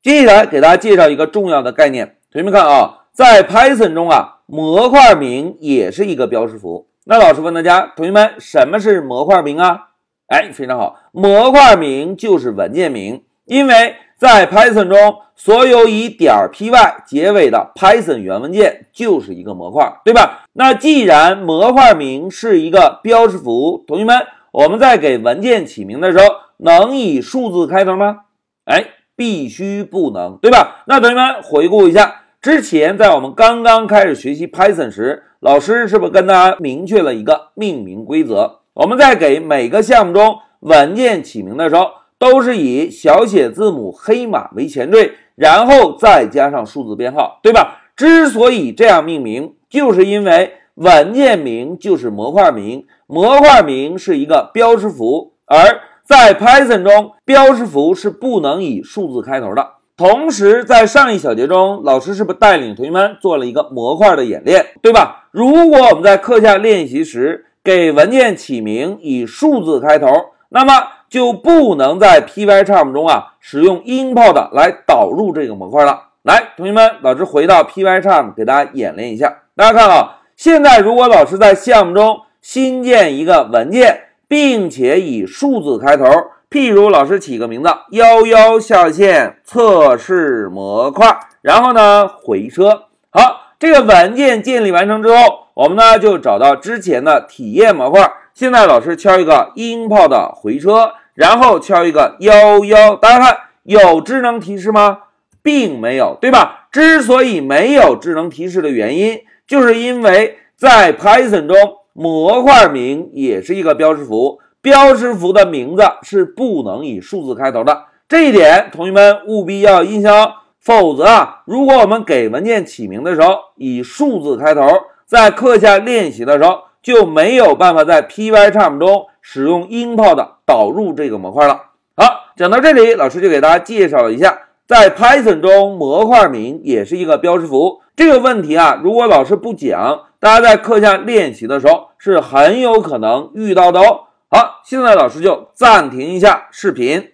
[0.00, 6.86] 接下来给大家介绍一个重要的概念，同学们看啊，在 Python 中啊，模块名也是一个标识符。
[7.04, 9.88] 那老师问大家，同学们，什么是模块名啊？
[10.28, 20.44] 哎，非常好，模块名就是文件名，因为在 Python 中，所有以点 .py 结尾的 Python 源文件就是一个模块，对吧？
[20.52, 24.16] 那既然模块名是一个标识符，同学们，
[24.52, 26.24] 我们在给文件起名的时候，
[26.58, 28.20] 能以数字开头吗？
[28.64, 28.90] 哎。
[29.18, 30.84] 必须不能，对吧？
[30.86, 38.60] 那同学们回顾一下，之前在我们刚刚开始学习 Python 时，老师是不是跟大家明确了一个命名规则？
[38.74, 47.80] 我们在给每个项目中文件起名的时候，都是以小写字母黑马为前缀，然后再加上数字编号，对吧？
[47.96, 59.72] 之所以这样命名，就是因为文件名就是模块名，模块名是一个标识符，而在 Python 中，标识符是不能以数字开头的。
[59.94, 65.28] 同时，在上一小节中，老师是不是带领同学们做了一个模块的演练，对吧？
[65.32, 70.06] 如果我们在课下练习时给文件起名以数字开头，
[70.48, 70.72] 那么
[71.10, 76.04] 就不能在 Pycharm 中啊使用 import 来导入这个模块了。
[76.22, 79.42] 来，同学们，老师回到 Pycharm 给大家演练一下。
[79.54, 84.04] 大家看啊，现在如果老师在项目中新建一个文件。
[84.28, 86.04] 并且以数字开头，
[86.50, 92.84] 譬如老师起个名字“幺幺下线测试模块”，然后呢回车。
[93.10, 98.12] 好，这个文件建立完成之后，我们呢就找到之前的体验模块。
[98.34, 104.98] 现在老师敲一个 import 回车，然后敲一个幺幺，大家看有智能提示吗？
[105.42, 106.68] 并没有，对吧？
[106.70, 111.77] 之所以没有智能提示的原因，就是因为在 Python 中。
[112.00, 120.34] 模块名也是一个标识符，标识符的名字是不能以数字开头的，这一点同学们务必要印象。
[120.60, 124.62] 否则啊，如果我们给文件起名的时候以数字开头，
[125.06, 131.62] 在课下练习的时候就没有办法在 Pycharm 中使用 import 导入这个模块了。
[131.96, 134.38] 好，讲到这里，老师就给大家介绍了一下，
[134.68, 140.04] 在 Python 中模块名也是一个标识符这个问题啊，如果老师不讲。
[140.20, 144.04] 大家在课下练习的时候是很有可能遇到的哦。
[144.30, 147.12] 好，现在老师就暂停一下视频。